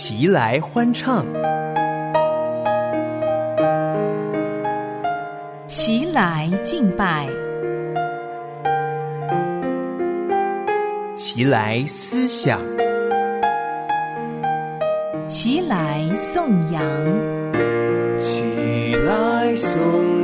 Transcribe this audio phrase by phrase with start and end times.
[0.00, 1.26] 齐来欢唱，
[5.66, 7.26] 齐来敬拜，
[11.16, 12.60] 齐来思想，
[15.26, 16.80] 齐来颂扬，
[18.16, 20.17] 齐来颂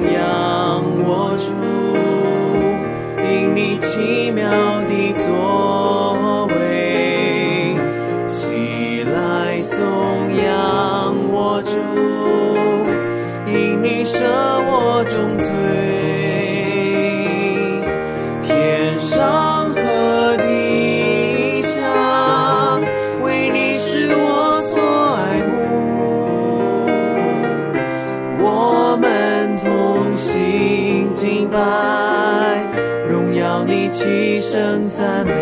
[31.54, 32.66] 拜，
[33.08, 35.32] 荣耀你，齐声赞美。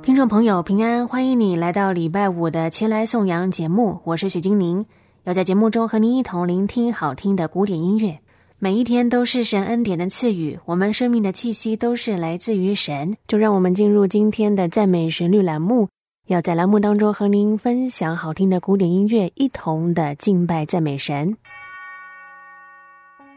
[0.00, 4.86] 听众朋友，平安，欢迎你来到礼拜五的《前来颂扬》节目，我是许金玲，
[5.24, 8.20] 要在节目中和您一同聆听好听的古典音乐。
[8.58, 13.14] 每一天都是神恩典的赐予，我们生命的气息都是来自于神。
[13.28, 15.90] 就让我们进入今天的赞美旋律栏目，
[16.28, 21.36] 要在栏目当中和您分享好听的古典音乐，一同的敬拜赞美神。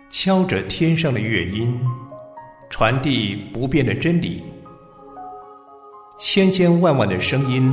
[0.09, 1.77] 敲着天上的乐音，
[2.69, 4.41] 传递不变的真理。
[6.17, 7.69] 千千万万的声音，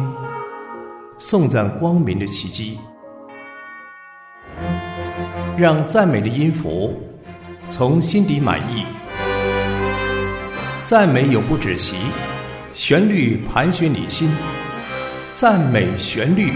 [1.17, 2.77] 颂赞光明的奇迹，
[5.57, 6.93] 让赞美的音符
[7.69, 8.87] 从心底满意，
[10.85, 11.97] 赞美永不止息，
[12.73, 14.31] 旋律盘旋你心，
[15.33, 16.53] 赞美旋律。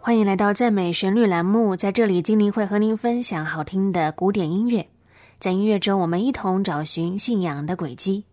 [0.00, 4.84] 欢迎来到赞美旋律栏目，在这里，精灵会和您分享好听的古典音乐。
[5.38, 8.24] 在音乐中，我们一同找寻信仰的轨迹。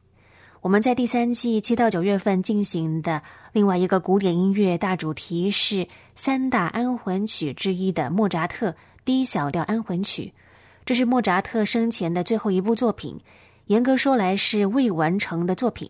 [0.61, 3.21] 我们在第三季七到九月份进行的
[3.53, 8.75] 另外一个古典音乐大主题是三大安魂曲之一的莫扎特
[9.05, 10.33] 第一小调安魂曲。
[10.83, 13.17] 这是莫扎特生前的最后一部作品，
[13.67, 15.89] 严格说来是未完成的作品。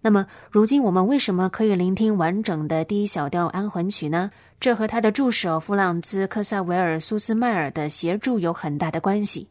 [0.00, 4.30] 那么，如今我们为什么可以聆听完整的第一小调安魂曲呢？
[4.58, 9.48] 这和他的助手弗朗兹·科萨维尔·苏斯迈尔的协助有很大的关系。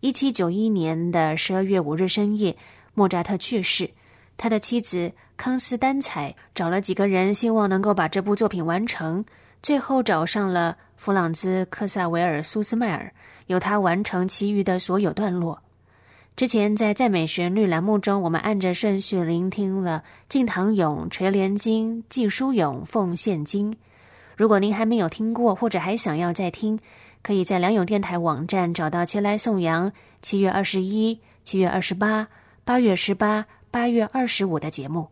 [0.00, 2.56] 一七九一年的十二月五日深夜，
[2.94, 3.90] 莫扎特去世，
[4.36, 9.24] 他的妻子康斯丹采找了几个人，希望能够把这部作品完成。
[9.62, 13.12] 最后找上了弗朗兹·克萨维尔·苏斯迈尔，
[13.46, 15.62] 由他完成其余的所有段落。
[16.36, 23.76] 之前在赞美旋律栏目中，我们按着顺序聆听了敬堂咏、垂帘经、祭书咏、奉献经。
[24.36, 26.80] 如果您还没有听过，或者还想要再听，
[27.22, 29.90] 可以在良友电台网站找到《前来颂扬》
[30.22, 32.28] 七月二十一、七月二十八、
[32.70, 35.08] 八月十八、八月二十五的节目。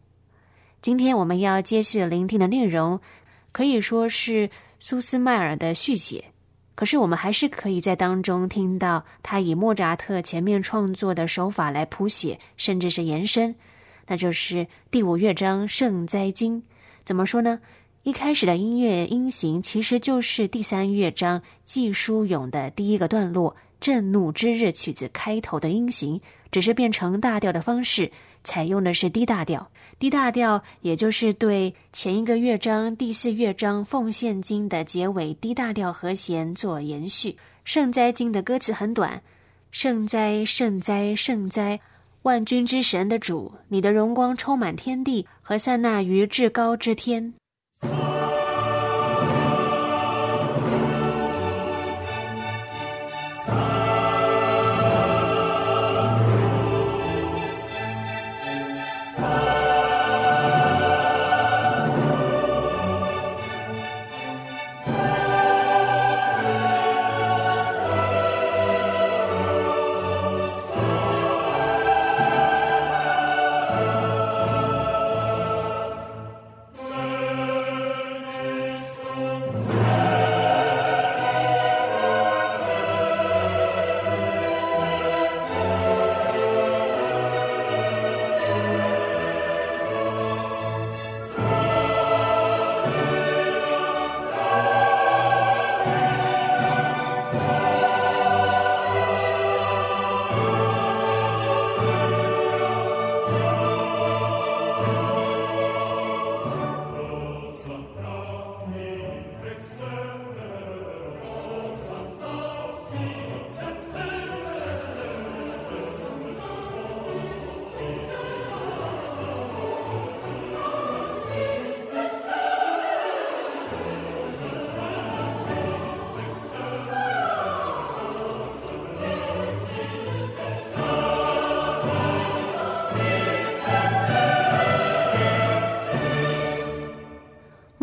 [0.80, 3.00] 今天我们要接续聆听的内容，
[3.50, 4.48] 可以说是
[4.78, 6.26] 苏斯迈尔的续写。
[6.76, 13.56] 可是我们还是可以在当中听到他以莫扎特前面创作的手法来谱写，甚至是延伸，
[14.06, 16.62] 那就是第五乐章《圣哉经》。
[17.02, 17.58] 怎么说呢？
[18.04, 26.20] 一开始的音乐音型其实就是第三乐章季书咏的第一个段落《震怒之日》曲子开头的音型，
[26.50, 28.10] 只是变成大调的方式，
[28.44, 29.70] 采用的是低大调。
[29.98, 37.36] 低大调也就是对前一个乐章第四乐章奉献经的结尾低大调和弦做延续。
[37.64, 39.20] 圣哉经的歌词很短
[39.72, 41.80] ：“圣哉，圣哉，圣哉，
[42.22, 47.34] 万军之神的主，你的荣光充满天地，和散那于至高之天。”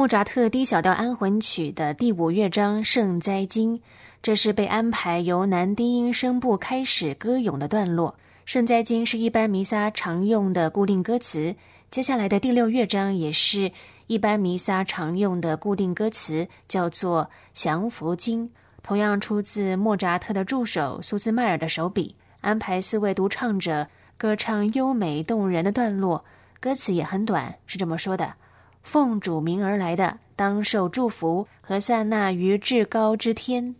[0.05, 3.75] 莫扎特《D 小调安魂曲》的第五乐章《圣哉经》，
[4.21, 8.11] 这是被安排由男低音声部开始歌咏的段落。
[8.45, 11.55] 《圣哉经》是一般弥撒常用的固定歌词。
[11.89, 13.71] 接下来的第六乐章也是
[14.05, 18.47] 一般弥撒常用的固定歌词，叫做《降伏经》，
[18.83, 22.15] 同样出自莫扎特的助手苏斯迈尔的手笔。
[22.41, 23.87] 安排四位独唱者
[24.19, 26.23] 歌唱优美动人的段落，
[26.59, 28.35] 歌词也很短，是这么说的。
[28.85, 33.75] 奉主名而来的，当受祝福和善，纳于至高之天。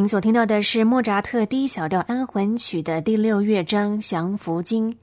[0.00, 4.96] 您所听到的是莫扎特 D 小调安魂曲的第六乐章降伏经。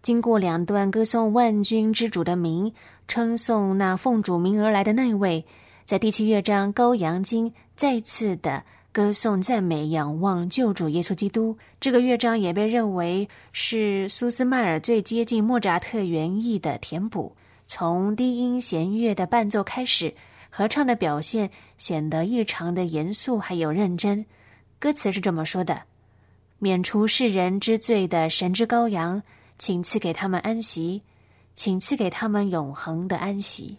[0.00, 2.72] 经过两段歌颂万军之主的名，
[3.08, 5.44] 称颂那奉主名而来的那位，
[5.84, 11.58] 在第七乐章高扬经再次的歌颂赞美仰望救主耶稣基督。
[11.80, 17.34] 这个乐章也被认为是苏斯迈尔最接近莫扎特原意的填补。
[17.66, 20.14] 从低音弦乐的伴奏开始。
[20.58, 24.26] 合唱的表现显得异常的严肃，还有认真。
[24.80, 25.84] 歌词是这么说的
[26.58, 29.22] ：“免除世人之罪的神之羔羊，
[29.56, 31.04] 请赐给他们安息，
[31.54, 33.76] 请赐给他们永恒的安息。”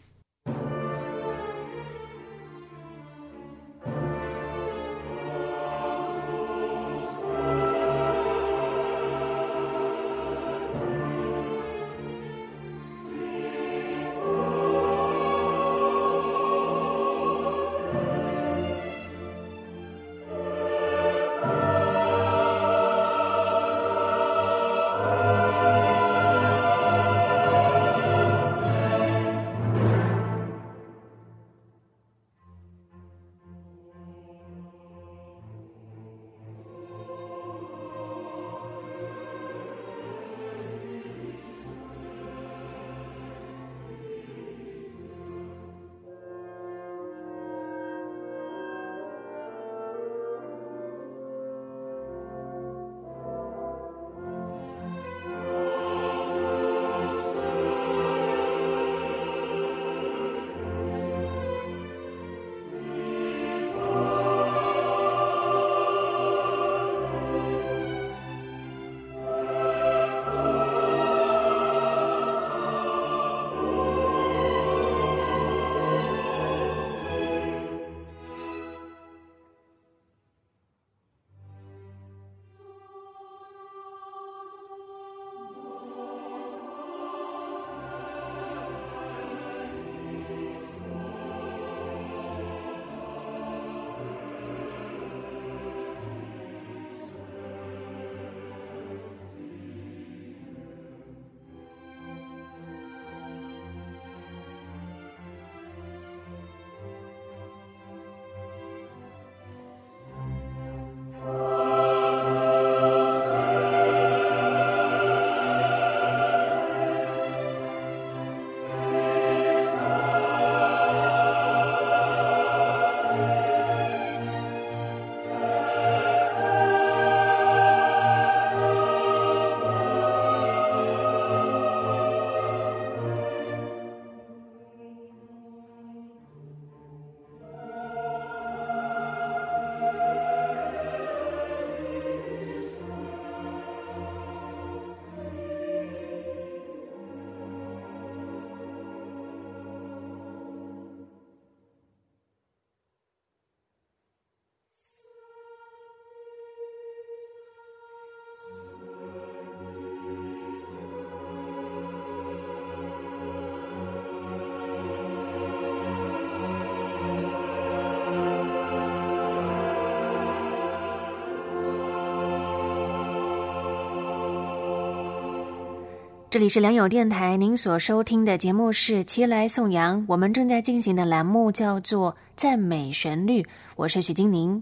[176.32, 183.42] 这里是良友电台，您所收听的节目是《齐来颂扬》，我们正在进行的栏目叫做《赞美旋律》，
[183.76, 184.62] 我是许金宁。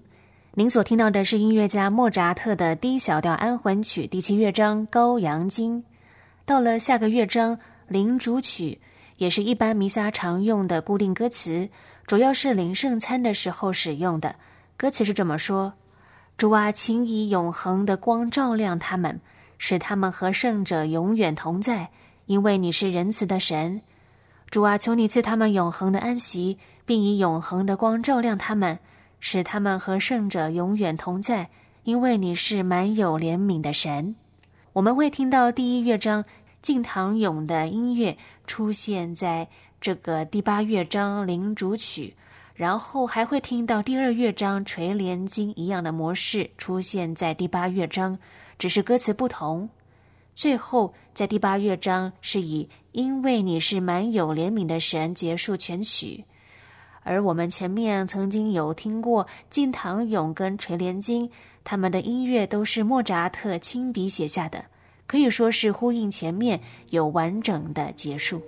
[0.54, 5.82] 您所听到的是音乐家莫扎特的 D 小调安魂曲第七乐章《高扬经》。
[6.46, 7.60] 到了下个乐章
[7.90, 8.80] 灵主曲，
[9.18, 11.68] 也是一般弥撒常用的固定歌词，
[12.06, 14.34] 主要是领圣餐的时候使用的。
[14.78, 15.74] 歌词是这么说
[16.38, 19.20] ：“主啊，请以永恒的光照亮他们。”
[19.58, 21.90] 使他们和圣者永远同在，
[22.26, 23.82] 因为你是仁慈的神。
[24.50, 28.80] 主啊，求你赐他们永恒的安息，并以永恒的光照亮他们，
[29.20, 31.50] 使他们和圣者永远同在，
[31.84, 34.16] 因为你是满有怜悯的神。
[34.74, 36.24] 我们会听到第一乐章
[36.62, 39.48] 敬堂咏的音乐出现在
[39.82, 42.16] 这个第八乐章灵主曲，
[42.54, 48.18] 然后还会听到第二乐章垂帘经一样的模式出现在第八乐章。
[48.58, 49.70] 只是歌词不同，
[50.36, 56.24] 最后在第八乐章是以“因为你是满有怜悯的神”结束全曲，
[57.04, 61.30] 而我们前面曾经有听过敬堂咏跟垂帘经，
[61.64, 64.66] 他们的音乐都是莫扎特亲笔写下的，
[65.06, 66.60] 可以说是呼应前面
[66.90, 68.42] 有完整的结束。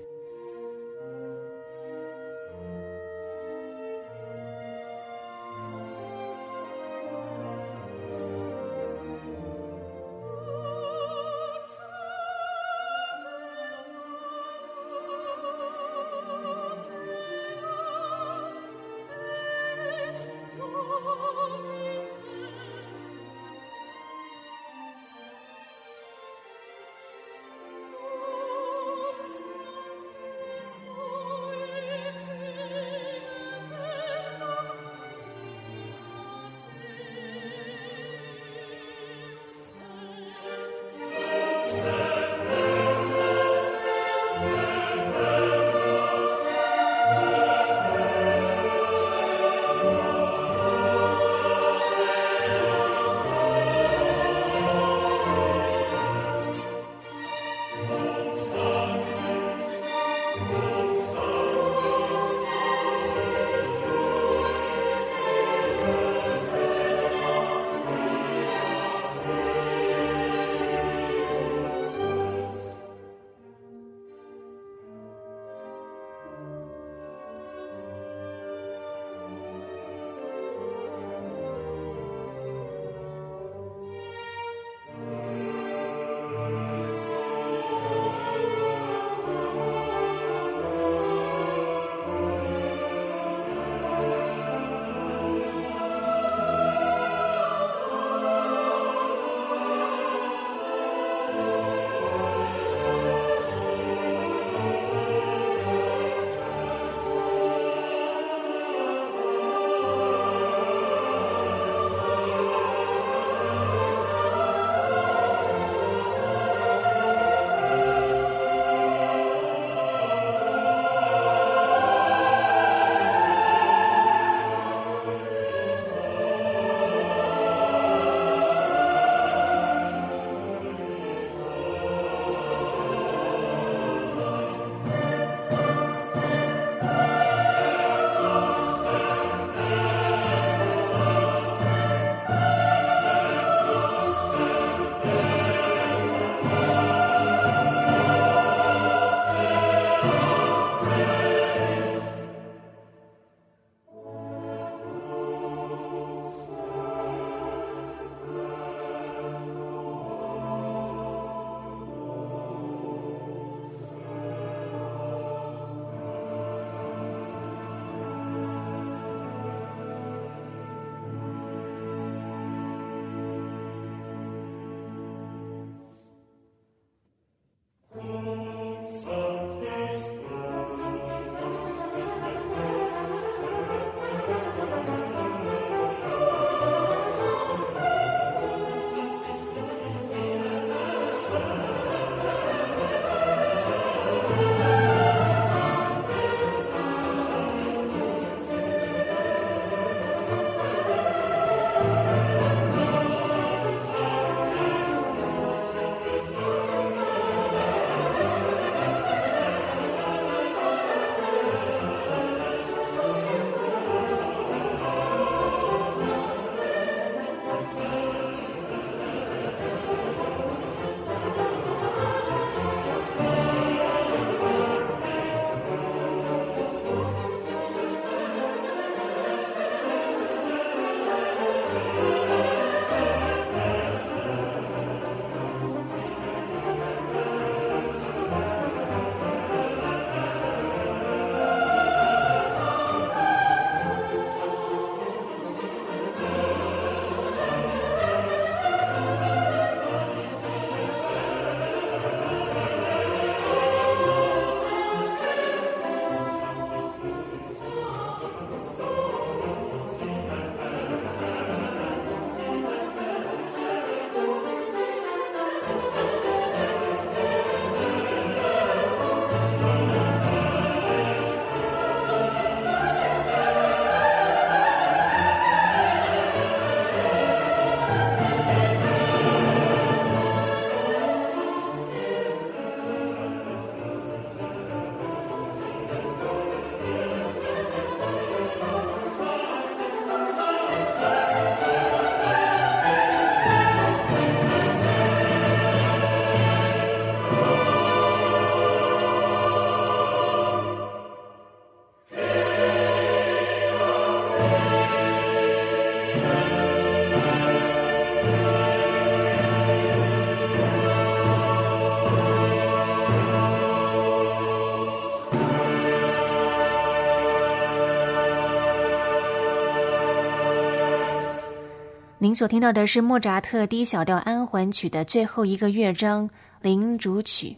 [322.30, 326.30] 您所听到的是莫扎特 D 小调安魂曲的最后一个乐章
[326.62, 327.58] 领主曲。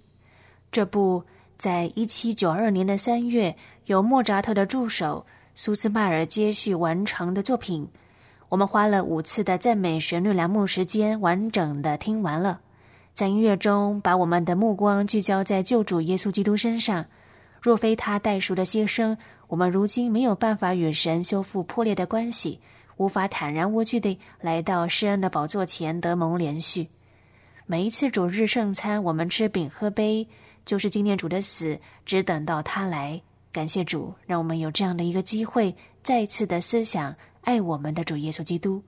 [0.71, 1.21] 这部
[1.57, 3.53] 在一七九二年的三月
[3.87, 7.85] 由莫扎特的助手苏斯迈尔接续完成的作品，
[8.47, 12.61] 我们花了五次的赞美旋律栏目时间完整的听完了。
[13.13, 17.05] 在音乐中，把我们的目光聚焦在救主耶稣基督身上。
[17.61, 19.17] 若非他代赎的牺牲，
[19.49, 22.61] 我们如今没有办法与神修复破裂的关系。
[22.97, 26.87] 无法坦然无惧地来到施恩的宝座前得蒙连续。
[27.65, 30.27] 每一次主日圣餐，我们吃饼喝杯，
[30.65, 33.21] 就是纪念主的死，只等到他来。
[33.51, 38.81] 感谢主，让我们有这样的一个机会，再次的思想爱我们的主耶稣基督。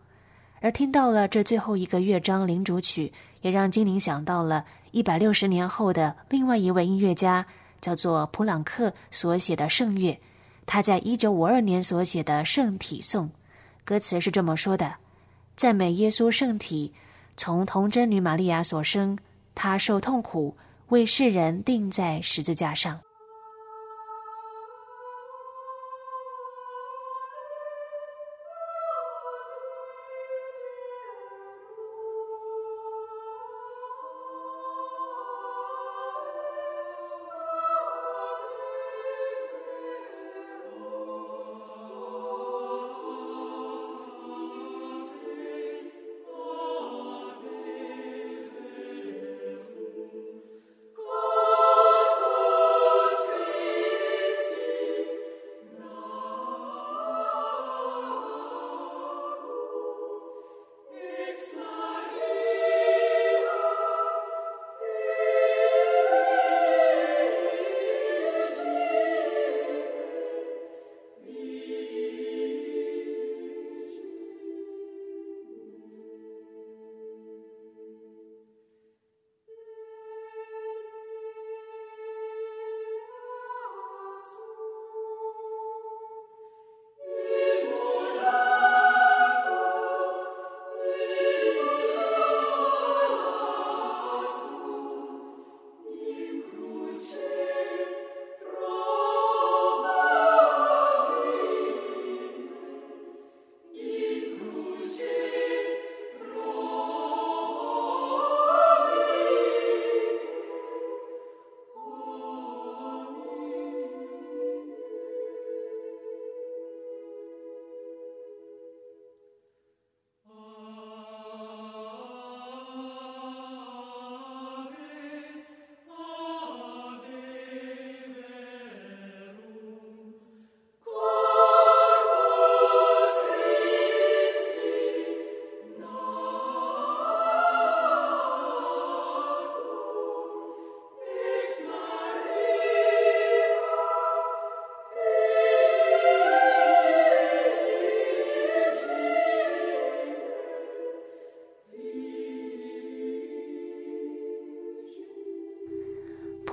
[0.62, 3.12] 而听到了这最后一个乐章领主曲，
[3.42, 7.46] 也让精灵想到了一百六十年后的另外一位音乐家，
[7.82, 10.18] 叫做普朗克所写的圣乐。
[10.66, 13.30] 他在一九五二年所写的圣体颂。
[13.86, 14.96] 歌词是这么说的
[15.58, 16.94] ：“赞美耶稣圣体，
[17.36, 19.18] 从童贞女玛利亚所生，
[19.54, 20.56] 他受痛苦，
[20.88, 23.00] 为世人钉在十字架上。”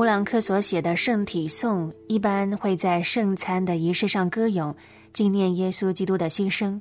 [0.01, 4.75] 普朗克所写的圣体颂一般会在圣餐的仪式上歌咏，
[5.13, 6.81] 纪念耶稣基督的牺牲。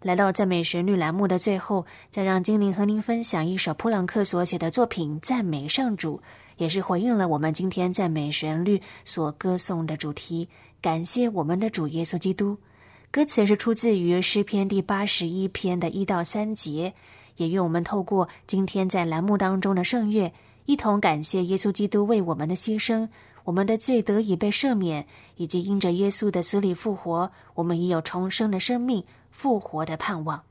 [0.00, 6.16] 来到赞美旋律栏目的最后，再让精灵和您分享一首普朗克所写的作品《赞美上主》，
[6.56, 10.48] 也是回应了我们今天赞美旋律所歌颂的主题——
[10.80, 12.56] 感谢我们的主耶稣基督。
[13.10, 16.94] 歌词是出自于诗篇第八十一篇的一到三节，
[17.36, 20.32] 也愿我们透过今天在栏目当中的圣乐。
[20.66, 23.08] 一同感谢耶稣基督为我们的牺牲，
[23.44, 30.42] 我们的罪得以被赦免，以及因着耶稣的死里复活，我们已有重生的生命、复活的盼望。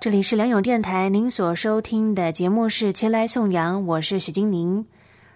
[0.00, 4.86] 这里是良友电台，您所收听的节目是《前来颂扬》，我是许金宁。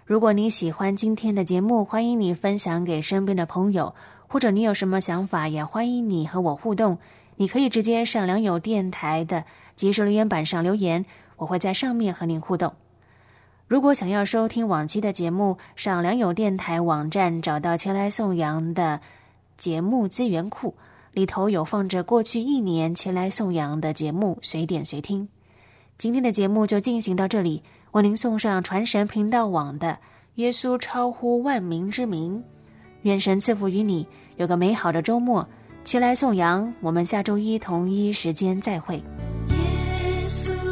[0.06, 3.94] 如果你喜欢今天的节目，欢迎你分享给身边的朋友，
[4.26, 6.96] 或者你有什么想法，也欢迎你和我互动。
[7.36, 9.44] 你可以直接上良友电台的
[9.76, 11.04] 即时留言板上留言，
[11.36, 12.72] 我会在上面和您互动。
[13.68, 19.02] 如果想要收听往期的节目，上良友电台网站找到《前来颂扬》的
[19.58, 20.74] 节目资源库。
[21.14, 25.28] 里头有放着过去一年前来颂扬的节目，随点随听。
[25.96, 29.92] 今天的节目就进行到这里，为您送上传神频道网的
[30.34, 32.36] 《耶稣超乎万民之名》。
[33.02, 34.04] 愿神赐福于你，
[34.36, 35.48] 有个美好的周末。
[35.84, 38.96] 前来颂扬，我们下周一同一时间再会。
[38.96, 40.63] 耶稣